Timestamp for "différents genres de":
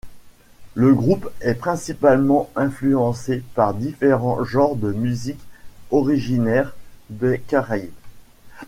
3.75-4.91